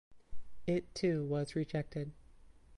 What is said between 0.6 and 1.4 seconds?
It too